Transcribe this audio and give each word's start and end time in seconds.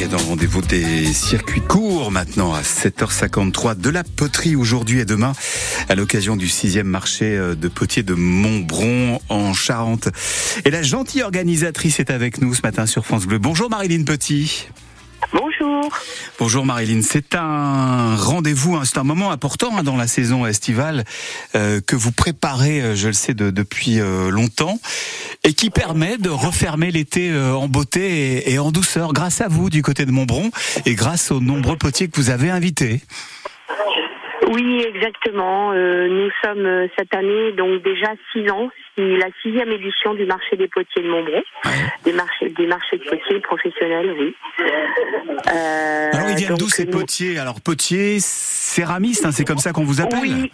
Et 0.00 0.06
dans 0.06 0.18
rendez-vous 0.18 0.62
des 0.62 1.12
circuits 1.12 1.60
courts 1.60 2.12
maintenant 2.12 2.54
à 2.54 2.62
7h53 2.62 3.80
de 3.80 3.90
la 3.90 4.04
poterie 4.04 4.54
aujourd'hui 4.54 5.00
et 5.00 5.04
demain 5.04 5.32
à 5.88 5.96
l'occasion 5.96 6.36
du 6.36 6.48
sixième 6.48 6.86
marché 6.86 7.36
euh, 7.36 7.56
de 7.56 7.66
potier 7.66 8.04
de 8.04 8.14
Montbron 8.14 9.20
en 9.28 9.52
Charente. 9.54 10.08
Et 10.64 10.70
la 10.70 10.82
gentille 10.82 11.22
organisatrice 11.22 11.98
est 11.98 12.10
avec 12.10 12.40
nous 12.40 12.54
ce 12.54 12.62
matin 12.62 12.86
sur 12.86 13.04
France 13.04 13.26
Bleu. 13.26 13.38
Bonjour 13.38 13.70
Marilyn 13.70 14.04
Petit. 14.04 14.68
Bonjour. 15.32 15.90
Bonjour 16.38 16.64
Marilyn, 16.64 17.02
c'est 17.02 17.34
un 17.34 18.16
rendez-vous, 18.16 18.76
hein, 18.76 18.82
c'est 18.84 18.96
un 18.96 19.04
moment 19.04 19.30
important 19.30 19.76
hein, 19.76 19.82
dans 19.82 19.96
la 19.96 20.06
saison 20.06 20.46
estivale 20.46 21.04
euh, 21.54 21.80
que 21.86 21.96
vous 21.96 22.12
préparez, 22.12 22.80
euh, 22.80 22.94
je 22.94 23.08
le 23.08 23.12
sais, 23.12 23.34
de, 23.34 23.50
depuis 23.50 24.00
euh, 24.00 24.30
longtemps, 24.30 24.80
et 25.44 25.52
qui 25.52 25.68
permet 25.68 26.16
de 26.16 26.30
refermer 26.30 26.90
l'été 26.90 27.30
euh, 27.30 27.54
en 27.54 27.68
beauté 27.68 28.38
et, 28.38 28.52
et, 28.54 28.58
en 28.58 28.72
douceur, 28.72 29.12
grâce 29.12 29.42
à 29.42 29.48
vous 29.48 29.68
du 29.68 29.82
côté 29.82 30.06
de 30.06 30.12
Montbron 30.12 30.50
et 30.86 30.94
grâce 30.94 31.30
aux 31.30 31.40
nombreux 31.40 31.76
potiers 31.76 32.08
que 32.08 32.18
vous 32.18 32.30
avez 32.30 32.50
invités. 32.50 33.02
Oui, 34.48 34.82
exactement. 34.94 35.72
Euh, 35.72 36.08
nous 36.08 36.30
sommes 36.42 36.64
euh, 36.64 36.88
cette 36.98 37.14
année 37.14 37.52
donc 37.52 37.82
déjà 37.82 38.12
six 38.32 38.50
ans, 38.50 38.70
c'est 38.96 39.16
la 39.16 39.26
sixième 39.42 39.70
édition 39.70 40.14
du 40.14 40.24
marché 40.24 40.56
des 40.56 40.68
potiers 40.68 41.02
de 41.02 41.08
Montbron, 41.08 41.42
des 42.04 42.12
marchés 42.12 42.48
des 42.48 42.66
marchés 42.66 42.96
de 42.96 43.04
potiers 43.04 43.40
professionnels, 43.40 44.14
oui. 44.18 44.34
Euh, 44.60 46.10
Alors 46.12 46.30
ils 46.30 46.36
viennent 46.36 46.56
d'où 46.56 46.68
ces 46.68 46.86
potiers? 46.86 47.38
Alors 47.38 47.60
potiers, 47.60 48.18
céramistes, 48.20 49.26
hein, 49.26 49.32
c'est 49.32 49.44
comme 49.44 49.58
ça 49.58 49.72
qu'on 49.72 49.84
vous 49.84 50.00
appelle? 50.00 50.20
Oui. 50.22 50.50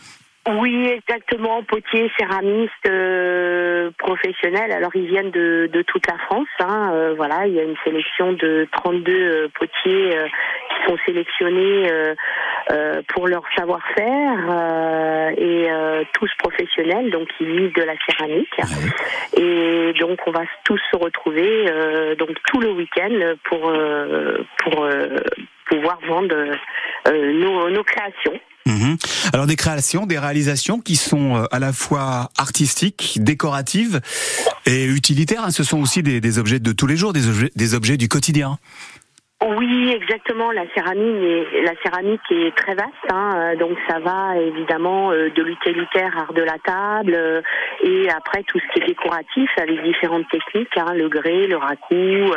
Oui, 0.47 0.87
exactement. 0.89 1.63
Potiers, 1.63 2.11
céramistes, 2.19 2.73
euh, 2.87 3.91
professionnels. 3.97 4.73
Alors 4.73 4.91
ils 4.95 5.07
viennent 5.07 5.31
de, 5.31 5.71
de 5.73 5.83
toute 5.83 6.07
la 6.07 6.19
France. 6.19 6.49
Hein. 6.61 6.91
Euh, 6.93 7.15
voilà, 7.17 7.47
il 7.47 7.55
y 7.55 7.61
a 7.61 7.63
une 7.63 7.77
sélection 7.83 8.35
de 8.35 8.69
32 8.73 9.13
euh, 9.13 9.49
potiers 9.59 10.19
sont 10.87 10.97
sélectionnés 11.07 11.91
euh, 11.91 13.03
pour 13.09 13.29
leur 13.29 13.43
savoir-faire 13.57 15.33
et 15.37 15.69
tous 16.15 16.31
professionnels, 16.39 17.11
donc 17.11 17.29
ils 17.41 17.47
vivent 17.47 17.75
de 17.75 17.83
la 17.83 17.95
céramique. 18.09 18.57
Et 19.37 19.93
donc 19.99 20.19
on 20.27 20.31
va 20.31 20.43
tous 20.65 20.81
se 20.91 20.97
retrouver 20.97 21.67
donc 22.19 22.31
tout 22.47 22.61
le 22.61 22.73
week-end 22.73 23.35
pour 23.45 23.73
pour 24.59 24.89
pouvoir 25.69 25.99
vendre 26.07 26.37
nos, 27.07 27.71
nos 27.71 27.85
créations. 27.85 28.41
Mmh. 28.67 28.95
Alors 29.35 29.47
des 29.47 29.57
créations, 29.57 30.07
des 30.07 30.19
réalisations 30.19 30.81
qui 30.81 30.97
sont 30.97 31.47
à 31.51 31.59
la 31.59 31.73
fois 31.75 32.31
artistiques, 32.39 33.19
décoratives 33.21 34.01
et 34.65 34.87
utilitaires. 34.87 35.45
Hein. 35.45 35.51
Ce 35.51 35.65
sont 35.65 35.81
aussi 35.81 36.03
des, 36.03 36.21
des, 36.21 36.39
objets 36.39 36.61
de 36.61 36.73
tous 36.73 36.87
les 36.87 36.97
jours, 36.97 37.13
des 37.13 37.29
objets, 37.29 37.51
des 37.55 37.75
objets 37.75 37.99
du 37.99 38.09
quotidien. 38.09 38.59
Oui, 39.45 39.93
exactement. 39.93 40.53
La 40.53 40.65
céramique 40.75 41.23
est, 41.23 41.63
la 41.63 41.75
céramique 41.83 42.21
est 42.31 42.57
très 42.57 42.75
vaste, 42.75 43.13
hein, 43.13 43.55
donc 43.59 43.77
ça 43.89 43.99
va 43.99 44.37
évidemment 44.39 45.13
euh, 45.13 45.29
de 45.31 45.43
l'utilitaire, 45.43 46.17
art 46.17 46.33
de 46.33 46.43
la 46.43 46.57
table, 46.65 47.15
euh, 47.15 47.43
et 47.83 48.09
après 48.11 48.43
tout 48.45 48.59
ce 48.59 48.73
qui 48.73 48.83
est 48.83 48.87
décoratif 48.87 49.51
avec 49.59 49.83
différentes 49.83 50.29
techniques, 50.31 50.77
hein, 50.77 50.95
le 50.95 51.09
grès, 51.09 51.47
le 51.47 51.57
racoup, 51.57 52.35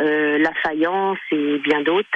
euh, 0.00 0.38
la 0.38 0.52
faïence 0.62 1.18
et 1.32 1.58
bien 1.58 1.82
d'autres. 1.82 2.06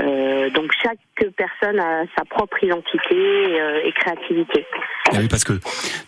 Euh, 0.00 0.50
donc 0.50 0.72
chaque 0.82 0.98
personne 1.36 1.78
a 1.78 2.02
sa 2.18 2.24
propre 2.24 2.62
identité 2.64 3.56
et 3.84 3.92
créativité. 3.92 4.66
Et 5.12 5.18
oui, 5.18 5.28
parce 5.28 5.44
que 5.44 5.52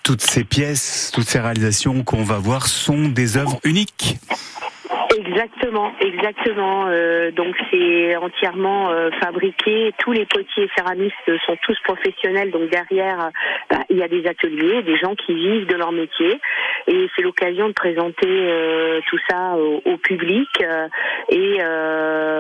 toutes 0.03 0.23
ces 0.23 0.43
pièces, 0.43 1.13
toutes 1.15 1.29
ces 1.29 1.39
réalisations 1.39 2.03
qu'on 2.03 2.25
va 2.25 2.39
voir 2.39 2.67
sont 2.67 3.09
des 3.09 3.37
œuvres 3.37 3.61
uniques. 3.65 4.17
Exactement, 5.17 5.93
exactement. 6.01 6.87
Euh, 6.89 7.31
donc 7.31 7.55
c'est 7.71 8.17
entièrement 8.17 8.91
euh, 8.91 9.11
fabriqué. 9.23 9.93
Tous 9.99 10.13
les 10.13 10.27
potiers 10.27 10.69
céramistes 10.77 11.15
sont 11.47 11.57
tous 11.63 11.79
professionnels. 11.85 12.51
Donc 12.51 12.71
derrière, 12.71 13.31
bah, 13.71 13.79
il 13.89 13.97
y 13.97 14.03
a 14.03 14.09
des 14.09 14.27
ateliers, 14.27 14.83
des 14.83 14.99
gens 14.99 15.15
qui 15.15 15.35
vivent 15.35 15.67
de 15.67 15.75
leur 15.75 15.93
métier, 15.93 16.39
et 16.87 17.09
c'est 17.15 17.23
l'occasion 17.23 17.69
de 17.69 17.73
présenter 17.73 18.27
euh, 18.27 19.01
tout 19.09 19.19
ça 19.29 19.57
au, 19.57 19.81
au 19.85 19.97
public. 19.97 20.49
et 21.31 21.59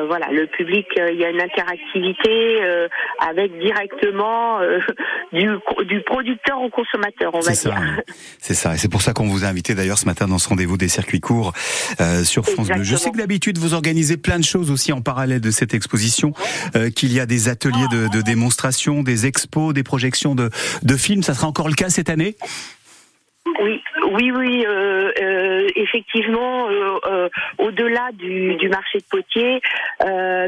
voilà, 0.08 0.28
le 0.30 0.46
public, 0.46 0.86
il 0.96 1.16
y 1.16 1.24
a 1.24 1.30
une 1.30 1.40
interactivité 1.40 2.60
avec 3.20 3.58
directement 3.58 4.60
du, 5.32 5.48
du 5.84 6.00
producteur 6.02 6.60
au 6.60 6.68
consommateur, 6.68 7.34
on 7.34 7.40
va 7.40 7.54
ça, 7.54 7.70
dire. 7.70 7.80
C'est 8.38 8.54
ça, 8.54 8.74
et 8.74 8.76
c'est 8.76 8.90
pour 8.90 9.02
ça 9.02 9.12
qu'on 9.12 9.26
vous 9.26 9.44
a 9.44 9.48
invité 9.48 9.74
d'ailleurs 9.74 9.98
ce 9.98 10.06
matin 10.06 10.26
dans 10.28 10.38
ce 10.38 10.48
rendez-vous 10.48 10.76
des 10.76 10.88
circuits 10.88 11.20
courts 11.20 11.52
sur 12.24 12.44
France 12.44 12.65
Bleu. 12.74 12.84
Je 12.84 12.96
sais 12.96 13.10
que 13.10 13.16
d'habitude 13.16 13.58
vous 13.58 13.74
organisez 13.74 14.16
plein 14.16 14.38
de 14.38 14.44
choses 14.44 14.70
aussi 14.70 14.92
en 14.92 15.00
parallèle 15.00 15.40
de 15.40 15.50
cette 15.50 15.74
exposition, 15.74 16.32
euh, 16.74 16.90
qu'il 16.90 17.12
y 17.12 17.20
a 17.20 17.26
des 17.26 17.48
ateliers 17.48 17.86
de, 17.90 18.08
de, 18.16 18.22
démonstration, 18.22 19.02
des 19.02 19.26
expos, 19.26 19.74
des 19.74 19.82
projections 19.82 20.34
de, 20.34 20.50
de 20.82 20.96
films. 20.96 21.22
Ça 21.22 21.34
sera 21.34 21.46
encore 21.46 21.68
le 21.68 21.74
cas 21.74 21.88
cette 21.88 22.10
année? 22.10 22.36
Oui, 23.60 23.80
oui, 24.12 24.32
oui, 24.32 24.64
euh, 24.66 25.12
euh, 25.20 25.66
effectivement, 25.76 26.68
euh, 26.68 27.28
au-delà 27.58 28.10
du, 28.12 28.56
du, 28.56 28.68
marché 28.68 28.98
de 28.98 29.04
potier, 29.08 29.60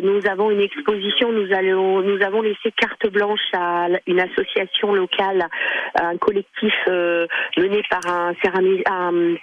nous 0.02 0.20
avons 0.28 0.50
une 0.50 0.60
exposition. 0.60 1.32
Nous 1.32 1.52
allons, 1.54 2.02
nous 2.02 2.22
avons 2.22 2.42
laissé 2.42 2.72
carte 2.76 3.06
blanche 3.08 3.40
à 3.52 3.88
une 4.06 4.20
association 4.20 4.94
locale, 4.94 5.46
un 6.00 6.16
collectif 6.16 6.74
mené 6.88 7.82
par 7.90 8.06
un 8.06 8.32
un 8.86 9.34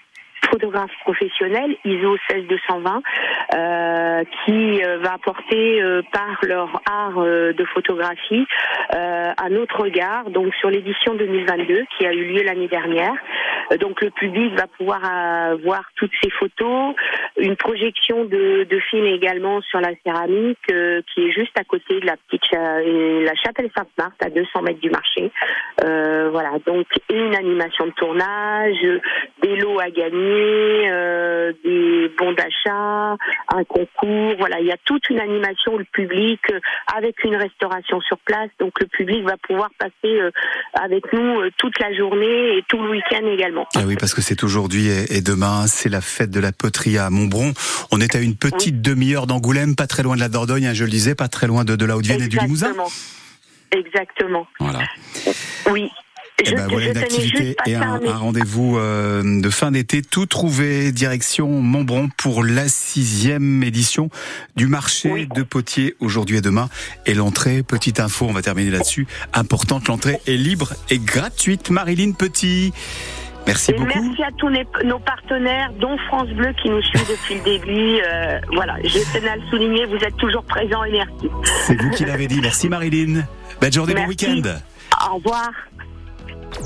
photographe 0.45 0.91
professionnel 1.01 1.75
ISO 1.85 2.17
16220 2.29 3.01
euh, 3.53 4.23
qui 4.45 4.83
euh, 4.83 4.97
va 4.99 5.13
apporter 5.13 5.81
euh, 5.81 6.01
par 6.11 6.39
leur 6.43 6.81
art 6.89 7.17
euh, 7.17 7.53
de 7.53 7.65
photographie 7.65 8.45
euh, 8.93 9.31
un 9.37 9.55
autre 9.55 9.81
regard 9.81 10.29
donc 10.29 10.53
sur 10.55 10.69
l'édition 10.69 11.15
2022 11.15 11.85
qui 11.97 12.05
a 12.05 12.13
eu 12.13 12.25
lieu 12.25 12.43
l'année 12.43 12.67
dernière. 12.67 13.13
donc 13.79 14.01
le 14.01 14.11
public 14.11 14.53
va 14.55 14.67
pouvoir 14.67 15.01
voir 15.63 15.83
toutes 15.95 16.11
ces 16.23 16.29
photos, 16.29 16.95
une 17.37 17.55
projection 17.55 18.25
de, 18.25 18.63
de 18.63 18.79
films 18.89 19.07
également 19.07 19.61
sur 19.61 19.79
la 19.79 19.91
céramique 20.05 20.59
qui 20.67 21.21
est 21.21 21.31
juste 21.31 21.57
à 21.59 21.63
côté 21.63 21.99
de 21.99 22.05
la 22.05 22.15
petite 22.17 22.51
la 22.51 23.35
chapelle 23.35 23.69
Sainte-Marthe 23.75 24.21
à 24.23 24.29
200 24.29 24.61
mètres 24.61 24.79
du 24.79 24.89
marché. 24.89 25.31
voilà 25.81 26.51
donc 26.65 26.85
une 27.09 27.35
animation 27.35 27.87
de 27.87 27.91
tournage, 27.91 29.01
des 29.45 29.55
lots 29.57 29.79
à 29.79 29.89
gagner 29.89 30.89
euh, 30.89 31.53
des 31.63 32.11
bons 32.17 32.33
d'achat, 32.33 33.15
un 33.53 33.63
concours. 33.67 34.35
Voilà, 34.39 34.59
il 34.59 34.65
y 34.65 34.71
a 34.71 34.77
toute 34.85 35.09
une 35.09 35.19
animation 35.19 35.75
où 35.75 35.77
le 35.77 35.85
public, 35.85 36.39
euh, 36.51 36.59
avec 36.95 37.23
une 37.23 37.35
restauration 37.35 38.01
sur 38.01 38.17
place, 38.19 38.49
donc 38.59 38.79
le 38.79 38.87
public 38.87 39.23
va 39.23 39.37
pouvoir 39.37 39.69
passer 39.77 39.93
euh, 40.19 40.31
avec 40.81 41.11
nous 41.13 41.49
toute 41.57 41.77
la 41.79 41.93
journée 41.93 42.57
et 42.57 42.63
tout 42.67 42.81
le 42.81 42.89
week-end 42.89 43.25
également. 43.27 43.67
Ah 43.75 43.83
oui, 43.85 43.95
parce 43.99 44.13
que 44.13 44.21
c'est 44.21 44.43
aujourd'hui 44.43 44.87
et, 44.87 45.17
et, 45.17 45.21
demain, 45.21 45.67
c'est 45.67 45.89
la 45.89 46.01
fête 46.01 46.31
de 46.31 46.39
la 46.39 46.51
poterie 46.51 46.97
à 46.97 47.09
Montbron. 47.09 47.53
On 47.91 48.01
est 48.01 48.15
à 48.15 48.19
une 48.19 48.35
petite 48.35 48.75
oui. 48.75 48.81
demi-heure 48.81 49.27
d'Angoulême, 49.27 49.75
pas 49.75 49.87
très 49.87 50.03
loin 50.03 50.15
de 50.15 50.21
la 50.21 50.29
Dordogne, 50.29 50.67
hein, 50.67 50.73
je 50.73 50.83
le 50.83 50.89
disais, 50.89 51.15
pas 51.15 51.27
très 51.27 51.47
loin 51.47 51.63
de, 51.63 51.75
de 51.75 51.85
la 51.85 51.97
Haute-Vienne 51.97 52.21
et 52.21 52.27
du 52.27 52.37
Limousin. 52.37 52.73
Exactement. 53.71 54.47
Voilà. 54.59 54.79
Oui. 55.69 55.91
Eh 56.47 56.53
ben, 56.53 56.67
voilà 56.67 56.91
une 56.91 56.97
activité 56.97 57.55
et 57.65 57.75
un, 57.75 57.99
un 58.05 58.17
rendez-vous 58.17 58.77
euh, 58.77 59.41
de 59.41 59.49
fin 59.49 59.71
d'été 59.71 60.01
tout 60.01 60.25
trouvé 60.25 60.91
direction 60.91 61.49
Montbron 61.49 62.09
pour 62.17 62.43
la 62.43 62.67
sixième 62.67 63.63
édition 63.63 64.09
du 64.55 64.67
marché 64.67 65.11
oui. 65.11 65.27
de 65.33 65.43
Potier 65.43 65.95
aujourd'hui 65.99 66.37
et 66.37 66.41
demain. 66.41 66.69
Et 67.05 67.13
l'entrée, 67.13 67.63
petite 67.63 67.99
info, 67.99 68.27
on 68.29 68.33
va 68.33 68.41
terminer 68.41 68.69
là-dessus, 68.69 69.07
importante, 69.33 69.87
l'entrée 69.87 70.19
est 70.27 70.37
libre 70.37 70.73
et 70.89 70.99
gratuite. 70.99 71.69
Marilyn 71.69 72.11
Petit. 72.11 72.73
Merci 73.47 73.71
et 73.71 73.73
beaucoup. 73.75 74.01
Merci 74.01 74.23
à 74.23 74.31
tous 74.37 74.47
les, 74.47 74.65
nos 74.85 74.99
partenaires, 74.99 75.71
dont 75.79 75.97
France 76.07 76.29
Bleu 76.29 76.53
qui 76.61 76.69
nous 76.69 76.81
suit 76.81 76.99
depuis 76.99 77.35
le 77.35 77.41
début. 77.41 78.01
Euh, 78.01 78.39
voilà, 78.53 78.77
je 78.83 78.99
tenais 79.13 79.29
à 79.29 79.35
le 79.35 79.43
souligner, 79.49 79.85
vous 79.85 79.97
êtes 79.97 80.17
toujours 80.17 80.43
présents 80.43 80.83
et 80.83 80.91
merci. 80.91 81.29
C'est 81.67 81.79
vous 81.79 81.89
qui 81.91 82.05
l'avez 82.05 82.27
dit. 82.27 82.39
Merci 82.41 82.69
Marilyn. 82.69 83.23
Belle 83.61 83.73
journée, 83.73 83.93
merci. 83.93 84.25
bon 84.25 84.33
week-end. 84.33 84.59
Au 85.09 85.15
revoir. 85.15 85.51